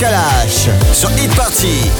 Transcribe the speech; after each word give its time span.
Pascal 0.00 0.14
H. 0.46 0.70
Sur 0.94 1.10
Hit 1.10 1.34
Party. 1.34 1.90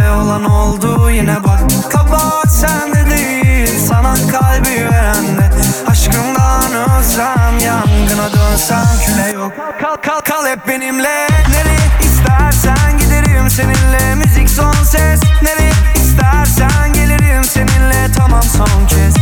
Olan 0.00 0.44
oldu 0.44 1.10
yine 1.10 1.44
bak. 1.44 1.60
Kabahat 1.90 2.50
sende 2.50 3.10
değil 3.10 3.78
Sana 3.88 4.14
kalbi 4.14 4.88
verende. 4.90 5.50
Aşkımdan 5.90 6.72
ölsem 6.74 7.58
Yangına 7.64 8.32
dönsem 8.32 8.86
küle 9.06 9.30
yok. 9.30 9.52
Kal 9.80 9.96
kal 9.96 10.20
kal 10.20 10.46
hep 10.46 10.68
benimle. 10.68 11.26
Nereye 11.50 11.88
istersen 12.00 12.98
giderim 12.98 13.50
seninle. 13.50 14.14
Müzik 14.14 14.50
son 14.50 14.72
ses. 14.72 15.20
Nereye 15.42 15.72
istersen 15.94 16.92
gelirim 16.92 17.44
seninle. 17.44 18.06
Tamam 18.16 18.42
son 18.42 18.86
kez. 18.88 19.21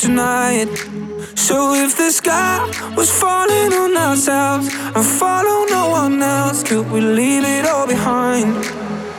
Tonight. 0.00 0.68
So 1.36 1.74
if 1.74 1.94
the 1.96 2.10
sky 2.10 2.56
was 2.96 3.10
falling 3.10 3.72
on 3.72 3.94
ourselves 3.96 4.68
and 4.96 5.04
follow 5.04 5.66
no 5.68 5.90
one 5.90 6.22
else, 6.22 6.62
could 6.62 6.90
we 6.90 7.00
leave 7.02 7.44
it 7.44 7.66
all 7.66 7.86
behind? 7.86 8.64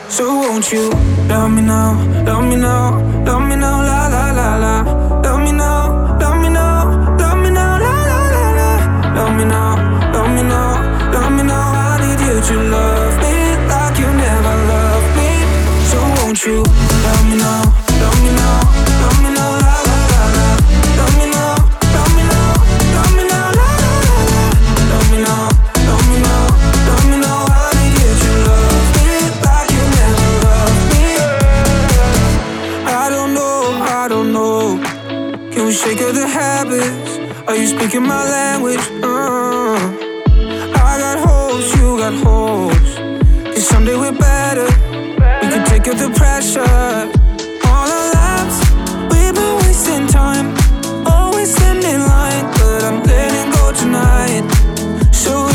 So 0.09 0.25
won't 0.41 0.71
you 0.71 0.89
love 1.29 1.51
me 1.51 1.61
now, 1.61 1.93
love 2.25 2.45
me 2.45 2.55
now, 2.55 2.97
love 3.25 3.47
me 3.47 3.55
now, 3.55 3.77
la 3.89 4.07
la 4.07 4.31
la 4.31 4.49
la. 4.63 4.75
Love 5.21 5.41
me 5.45 5.51
now, 5.51 6.17
love 6.19 6.41
me 6.41 6.49
now, 6.49 7.17
love 7.19 7.37
me 7.37 7.51
now, 7.51 7.77
la 7.85 7.95
la 8.11 8.21
la 8.35 8.45
la. 8.59 8.69
Love 9.15 9.33
me 9.37 9.45
now, 9.45 10.11
love 10.13 10.31
me 10.35 10.41
now, 10.41 11.11
love 11.13 11.31
me 11.31 11.43
now. 11.43 11.67
I 11.77 11.93
need 12.01 12.19
you 12.25 12.41
to 12.49 12.55
love 12.75 13.13
me 13.21 13.35
like 13.69 13.97
you 14.01 14.09
never 14.25 14.55
loved 14.71 15.09
me. 15.17 15.31
So 15.91 15.97
won't 16.17 16.43
you 16.43 16.63
love 17.05 17.23
me 17.29 17.37
now, 17.37 17.61
of 36.03 36.15
the 36.15 36.27
habits. 36.27 37.17
Are 37.47 37.55
you 37.55 37.67
speaking 37.67 38.03
my 38.03 38.23
language? 38.23 38.79
Uh, 39.03 39.75
I 40.73 40.97
got 40.99 41.17
holes, 41.27 41.75
you 41.75 41.97
got 41.97 42.13
holes. 42.13 42.95
Cause 43.53 43.67
someday 43.67 43.95
we're 43.95 44.11
better. 44.17 44.65
We 45.41 45.47
can 45.51 45.65
take 45.65 45.87
up 45.87 45.97
the 45.97 46.09
pressure. 46.15 46.61
All 47.67 47.87
our 47.97 48.13
lives, 48.13 48.57
we've 49.11 49.35
been 49.35 49.55
wasting 49.63 50.07
time. 50.07 50.55
Always 51.05 51.53
standing 51.55 51.95
in 51.95 52.01
line, 52.01 52.45
but 52.59 52.83
I'm 52.83 53.03
letting 53.03 53.51
go 53.51 53.71
tonight. 53.71 54.45
So 55.13 55.50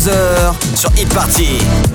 22h 0.00 0.76
sur 0.76 0.90
Hit 0.96 1.12
Party. 1.12 1.89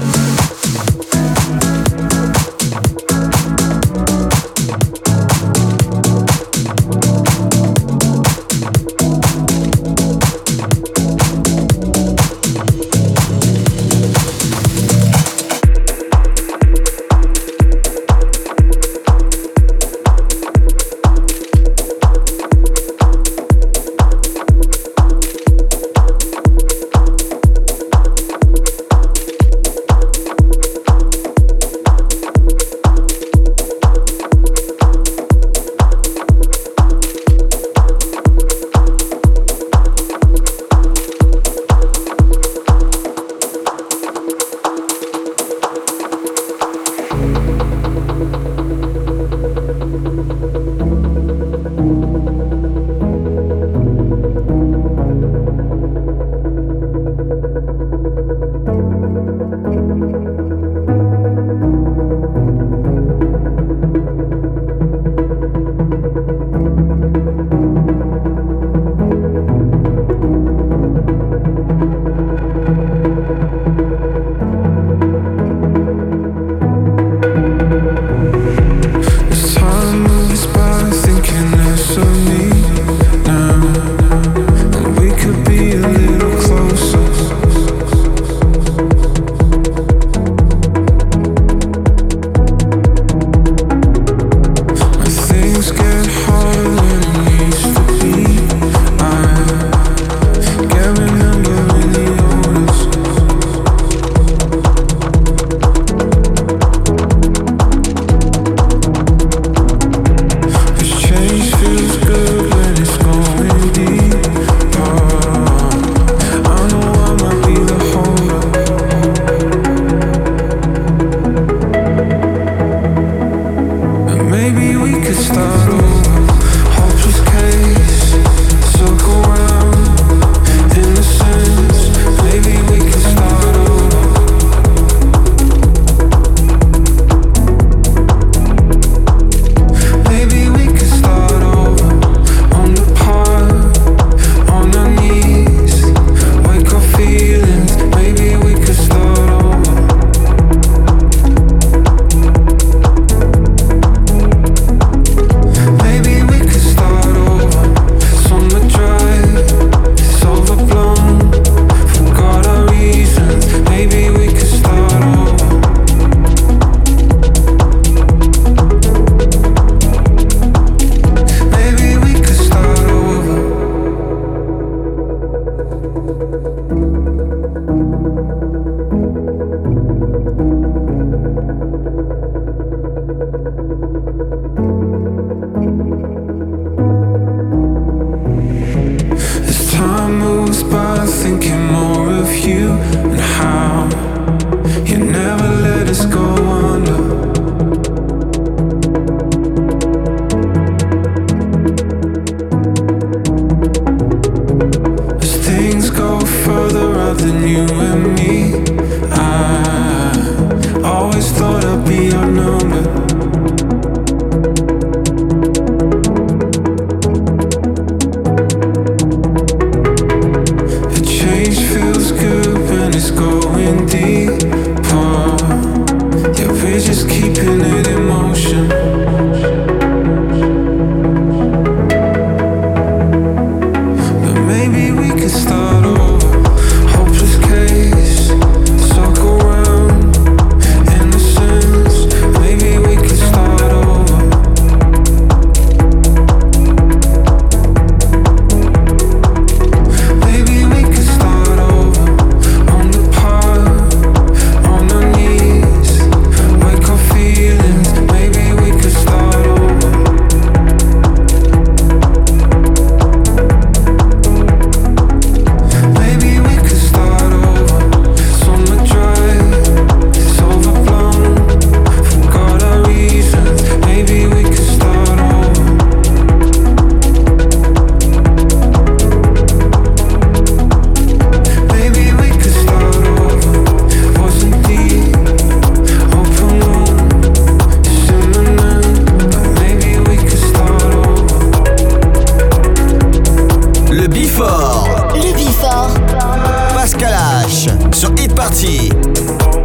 sur 298.05 298.13
Hit 298.20 298.35
Party. 298.35 299.64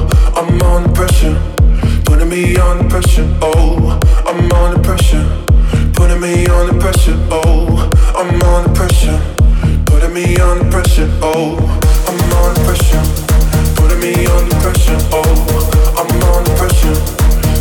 I'm 0.61 0.85
under 0.85 0.93
pressure, 0.93 1.35
putting 2.05 2.29
me 2.29 2.55
under 2.57 2.87
pressure. 2.87 3.27
Oh, 3.41 3.99
I'm 4.27 4.51
under 4.51 4.79
pressure, 4.81 5.25
putting 5.93 6.21
me 6.21 6.45
under 6.47 6.79
pressure. 6.79 7.17
Oh, 7.31 7.89
I'm 8.15 8.41
under 8.41 8.71
pressure, 8.73 9.19
putting 9.85 10.13
me 10.13 10.37
under 10.39 10.69
pressure. 10.69 11.09
Oh, 11.21 11.57
I'm 12.07 12.33
under 12.45 12.61
pressure, 12.63 13.01
putting 13.75 13.99
me 13.99 14.27
under 14.27 14.55
pressure. 14.61 14.97
Oh, 15.11 15.33
I'm 15.97 16.21
under 16.29 16.53
pressure, 16.55 16.95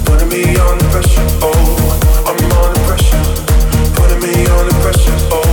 putting 0.05 0.29
me 0.29 0.57
under 0.59 0.85
pressure. 0.93 1.27
Oh, 1.41 1.89
I'm 2.29 2.53
under 2.53 2.81
pressure, 2.85 3.25
putting 3.97 4.21
me 4.21 4.47
under 4.47 4.75
pressure. 4.83 5.17
Oh, 5.33 5.51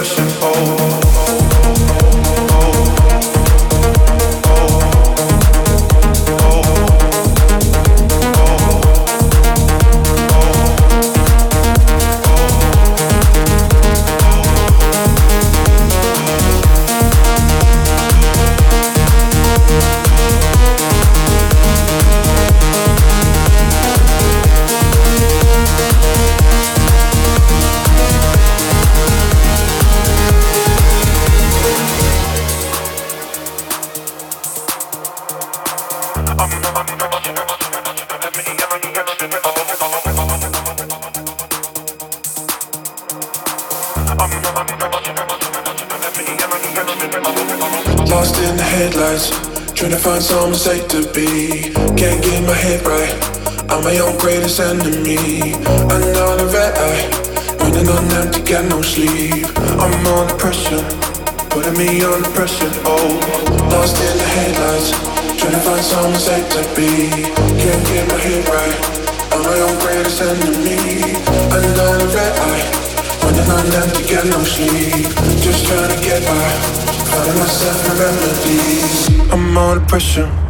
pressure. 0.00 0.24
Oh. 0.42 1.29
safe 50.60 50.88
to 50.88 51.00
be. 51.16 51.72
Can't 51.96 52.20
get 52.20 52.44
my 52.44 52.52
head 52.52 52.84
right. 52.84 53.16
I'm 53.72 53.82
my 53.82 53.96
own 53.96 54.18
greatest 54.18 54.60
enemy. 54.60 55.56
Another 55.88 56.44
red 56.52 56.76
eye. 56.76 57.08
Running 57.56 57.88
on 57.88 58.04
empty, 58.20 58.42
get 58.44 58.68
no 58.68 58.82
sleep. 58.82 59.48
I'm 59.80 60.04
under 60.04 60.36
pressure. 60.36 60.84
Putting 61.48 61.78
me 61.80 62.04
under 62.04 62.28
pressure. 62.36 62.68
Oh, 62.84 63.08
lost 63.72 63.96
in 64.04 64.12
the 64.20 64.28
headlights. 64.36 64.92
Trying 65.40 65.56
to 65.56 65.62
find 65.64 65.80
someone 65.80 66.20
safe 66.20 66.44
to 66.52 66.60
be. 66.76 67.08
Can't 67.56 67.84
get 67.88 68.04
my 68.12 68.20
head 68.20 68.44
right. 68.52 68.76
I'm 69.32 69.40
my 69.40 69.56
own 69.64 69.76
greatest 69.80 70.20
enemy. 70.20 71.16
Another 71.56 72.04
red 72.12 72.36
eye. 72.36 72.68
Running 73.24 73.48
on 73.48 73.64
empty, 73.80 74.04
get 74.04 74.26
no 74.28 74.44
sleep. 74.44 75.08
Just 75.40 75.64
trying 75.64 75.88
to 75.88 75.98
get 76.04 76.20
by. 76.28 76.52
Finding 77.08 77.38
myself 77.40 77.80
in 77.88 77.94
remedies. 77.96 79.32
I'm 79.32 79.56
under 79.56 79.80
pressure. 79.86 80.49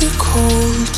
the 0.00 0.10
cold, 0.16 0.94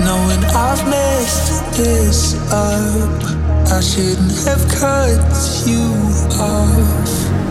knowing 0.00 0.42
I've 0.56 0.82
messed 0.88 1.76
this 1.76 2.34
up. 2.50 3.22
I 3.70 3.80
shouldn't 3.80 4.32
have 4.46 4.66
cut 4.70 5.20
you 5.66 5.84
off. 6.40 7.47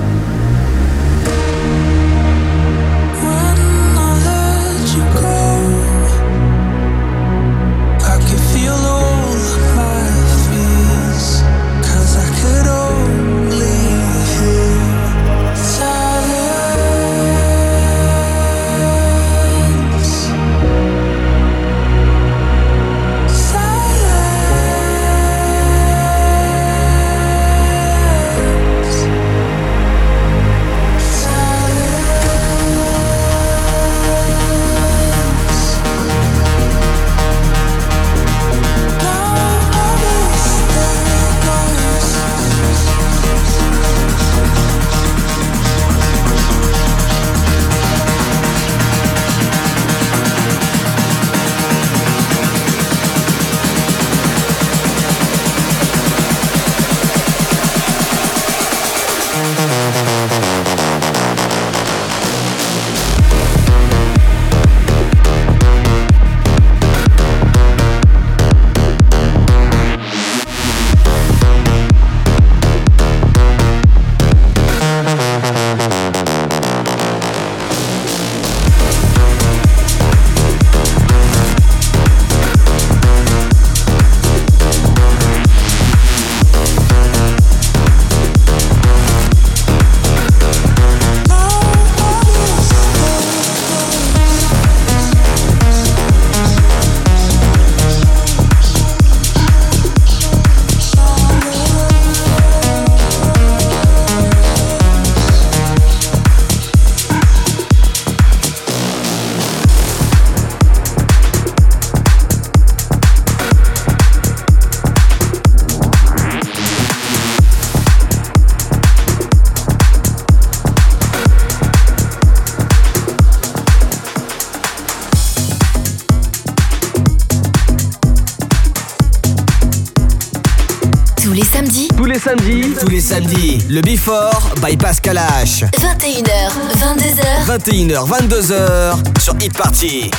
Samedi, 133.07 133.63
le 133.69 133.79
Before 133.79 134.37
by 134.59 134.75
Pascal 134.75 135.15
H. 135.15 135.63
21h, 135.79 136.51
22h. 136.77 137.45
21h, 137.45 138.05
22h 138.05 139.21
sur 139.21 139.33
Hit 139.39 139.53
Party. 139.53 140.11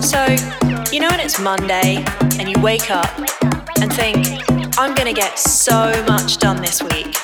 So, 0.00 0.24
you 0.92 1.00
know 1.00 1.08
when 1.08 1.18
it's 1.18 1.40
Monday 1.40 2.04
and 2.38 2.48
you 2.48 2.60
wake 2.62 2.92
up 2.92 3.10
and 3.80 3.92
think, 3.92 4.24
I'm 4.78 4.94
gonna 4.94 5.12
get 5.12 5.36
so 5.36 5.90
much 6.06 6.38
done 6.38 6.62
this 6.62 6.80
week. 6.80 7.16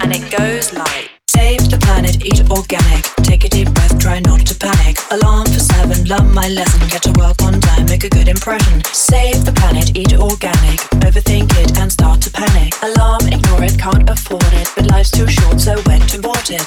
And 0.00 0.10
it 0.10 0.34
goes 0.34 0.72
like 0.72 1.12
Save 1.42 1.70
the 1.70 1.78
planet, 1.78 2.24
eat 2.24 2.44
organic. 2.50 3.04
Take 3.24 3.44
a 3.44 3.48
deep 3.48 3.72
breath, 3.72 3.98
try 3.98 4.20
not 4.20 4.44
to 4.46 4.54
panic. 4.54 4.98
Alarm 5.10 5.46
for 5.46 5.51
seven, 5.51 5.51
learn 6.08 6.32
my 6.34 6.48
lesson. 6.48 6.80
Get 6.88 7.02
to 7.02 7.12
work 7.18 7.42
on 7.42 7.60
time, 7.60 7.86
make 7.86 8.04
a 8.04 8.08
good 8.08 8.28
impression. 8.28 8.82
Save 8.92 9.44
the 9.44 9.52
planet, 9.52 9.96
eat 9.96 10.14
organic. 10.14 10.80
Overthink 11.04 11.50
it 11.58 11.78
and 11.78 11.92
start 11.92 12.20
to 12.22 12.30
panic. 12.30 12.74
Alarm, 12.82 13.22
ignore 13.28 13.62
it, 13.64 13.78
can't 13.78 14.08
afford 14.08 14.52
it. 14.52 14.68
But 14.74 14.86
life's 14.86 15.10
too 15.10 15.28
short, 15.28 15.60
so 15.60 15.76
when 15.82 16.00
to 16.08 16.18
abort 16.18 16.50
it? 16.50 16.64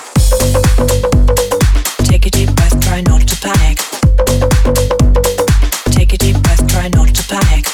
Take 2.05 2.25
a 2.25 2.29
deep 2.29 2.53
breath, 2.55 2.79
try 2.81 3.01
not 3.01 3.27
to 3.27 3.35
panic. 3.41 3.77
Take 5.91 6.13
a 6.13 6.17
deep 6.17 6.37
breath, 6.43 6.67
try 6.67 6.87
not 6.89 7.09
to 7.15 7.23
panic. 7.27 7.65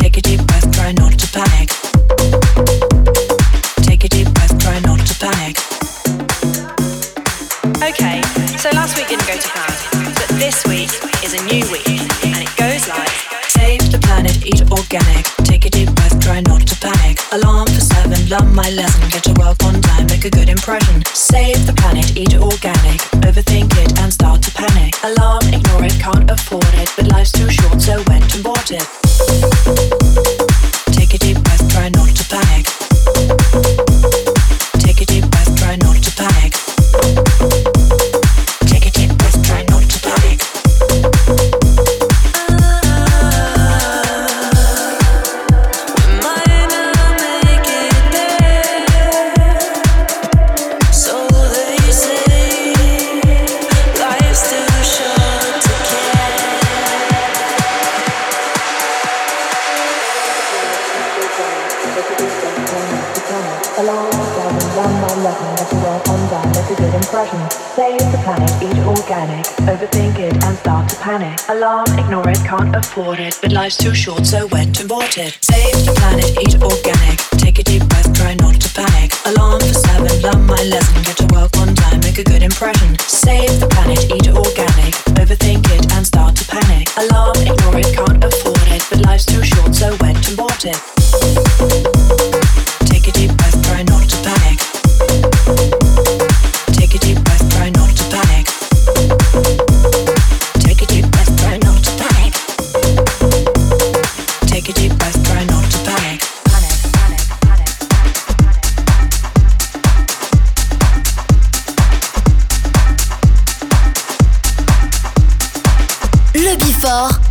Take 0.00 0.16
a 0.16 0.22
deep 0.22 0.46
breath, 0.46 0.70
try 0.72 0.92
not 0.92 1.18
to 1.18 1.26
panic. 1.32 1.68
Take 3.82 4.04
a 4.04 4.08
deep 4.08 4.32
breath, 4.34 4.58
try 4.58 4.78
not 4.80 5.00
to 5.06 5.14
panic. 5.18 5.71
Okay, 7.82 8.22
so 8.62 8.70
last 8.70 8.96
week 8.96 9.08
didn't 9.08 9.26
go 9.26 9.36
to 9.36 9.48
plan, 9.48 10.14
but 10.14 10.28
this 10.38 10.64
week 10.66 10.90
is 11.24 11.34
a 11.34 11.42
new 11.50 11.66
week, 11.72 11.88
and 12.22 12.38
it 12.38 12.56
goes 12.56 12.86
like 12.86 13.10
Save 13.50 13.90
the 13.90 13.98
planet, 13.98 14.46
eat 14.46 14.62
organic. 14.70 15.26
Take 15.42 15.66
a 15.66 15.70
deep 15.70 15.92
breath, 15.94 16.18
try 16.20 16.40
not 16.42 16.66
to 16.66 16.76
panic. 16.76 17.18
Alarm 17.32 17.66
for 17.66 17.80
seven, 17.80 18.18
learn 18.30 18.54
my 18.54 18.70
lesson, 18.70 19.02
get 19.10 19.24
to 19.24 19.34
work 19.34 19.62
on 19.64 19.80
time, 19.82 20.06
make 20.06 20.24
a 20.24 20.30
good 20.30 20.48
impression. 20.48 21.02
Save 21.12 21.66
the 21.66 21.72
planet, 21.74 22.16
eat 22.16 22.34
organic, 22.34 23.02
overthink 23.26 23.70
it 23.82 23.98
and 23.98 24.12
start 24.12 24.42
to 24.42 24.50
panic. 24.52 24.94
Alarm, 25.02 25.42
ignore 25.52 25.84
it, 25.84 25.98
can't 25.98 26.30
afford 26.30 26.74
it, 26.74 26.88
but 26.96 27.06
life's 27.08 27.32
too 27.32 27.50
short, 27.50 27.80
so 27.82 28.02
went 28.06 28.34
and 28.34 28.42
bought 28.42 28.70
it. 28.70 28.86
Take 30.94 31.14
a 31.14 31.18
deep 31.18 31.42
breath, 31.42 31.68
try 31.70 31.88
not 31.90 32.14
to 32.14 32.24
panic. 32.30 32.81
Afford 72.74 73.20
it, 73.20 73.38
but 73.40 73.52
life's 73.52 73.76
too 73.76 73.94
short, 73.94 74.26
so 74.26 74.48
bought 74.92 75.16
it. 75.18 75.38
Save 75.40 75.86
the 75.86 75.92
planet, 75.96 76.28
eat 76.40 76.54
organic, 76.60 77.18
take 77.40 77.58
a 77.58 77.64
deep 77.64 77.84
breath, 77.88 78.12
try 78.14 78.34
not 78.34 78.60
to 78.60 78.68
panic. 78.74 79.12
Alarm 79.26 79.60
for 79.60 79.74
seven, 79.74 80.12
learn 80.20 80.44
my 80.46 80.62
lesson, 80.64 81.02
get 81.02 81.16
to 81.16 81.26
work 81.32 81.56
on 81.58 81.74
time, 81.74 82.00
make 82.00 82.18
a 82.18 82.24
good 82.24 82.42
impression. 82.42 82.98
Save 83.08 83.60
the 83.60 83.68
planet, 83.68 84.04
eat 84.10 84.28
organic, 84.28 84.71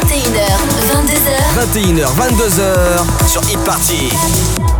21h, 0.00 0.56
22h. 0.88 1.36
21h, 1.56 2.08
22h 2.16 3.28
sur 3.28 3.42
Hit 3.50 3.58
Party. 3.64 4.79